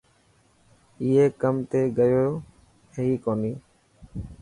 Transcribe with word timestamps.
اي 1.03 1.19
ڪم 1.41 1.55
تي 1.69 1.79
گيو 1.97 2.27
هي 2.95 3.07
ڪوني. 3.23 3.51